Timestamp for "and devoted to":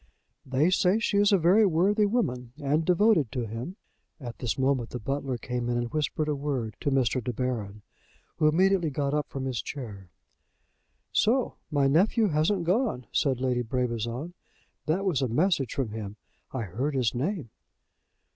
2.59-3.45